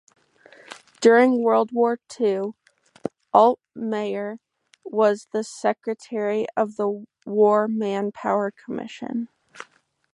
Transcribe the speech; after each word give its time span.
During 0.99 1.43
World 1.43 1.71
War 1.73 1.99
Two, 2.09 2.55
Altmeyer 3.35 4.39
was 4.83 5.27
the 5.31 5.43
secretary 5.43 6.47
of 6.57 6.75
the 6.75 7.05
War 7.27 7.67
Manpower 7.67 8.49
Commission. 8.49 9.27